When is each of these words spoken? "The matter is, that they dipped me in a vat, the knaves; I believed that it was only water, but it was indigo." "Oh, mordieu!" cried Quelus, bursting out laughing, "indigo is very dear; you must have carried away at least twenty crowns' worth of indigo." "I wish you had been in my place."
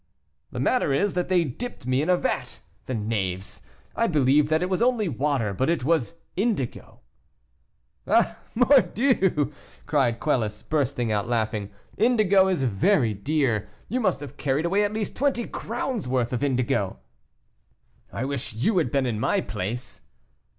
"The 0.51 0.59
matter 0.59 0.93
is, 0.93 1.13
that 1.13 1.29
they 1.29 1.43
dipped 1.43 1.85
me 1.85 2.01
in 2.01 2.09
a 2.09 2.17
vat, 2.17 2.59
the 2.87 2.95
knaves; 2.95 3.61
I 3.95 4.07
believed 4.07 4.47
that 4.49 4.63
it 4.63 4.67
was 4.67 4.81
only 4.81 5.07
water, 5.07 5.53
but 5.53 5.69
it 5.69 5.83
was 5.83 6.15
indigo." 6.35 7.01
"Oh, 8.07 8.35
mordieu!" 8.55 9.53
cried 9.85 10.19
Quelus, 10.19 10.63
bursting 10.63 11.11
out 11.11 11.27
laughing, 11.29 11.69
"indigo 11.99 12.47
is 12.47 12.63
very 12.63 13.13
dear; 13.13 13.69
you 13.89 13.99
must 13.99 14.21
have 14.21 14.37
carried 14.37 14.65
away 14.65 14.83
at 14.83 14.91
least 14.91 15.15
twenty 15.15 15.45
crowns' 15.45 16.07
worth 16.07 16.33
of 16.33 16.43
indigo." 16.43 16.97
"I 18.11 18.25
wish 18.25 18.53
you 18.55 18.79
had 18.79 18.89
been 18.89 19.05
in 19.05 19.19
my 19.19 19.39
place." 19.39 20.01